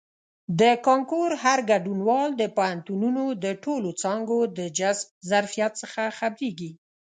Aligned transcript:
د 0.59 0.61
کانکور 0.87 1.29
هر 1.43 1.59
ګډونوال 1.69 2.29
د 2.41 2.43
پوهنتونونو 2.57 3.23
د 3.43 3.45
ټولو 3.63 3.89
څانګو 4.01 4.39
د 4.57 4.59
جذب 4.77 5.07
ظرفیت 5.29 5.71
څخه 5.81 6.01
خبریږي. 6.17 6.71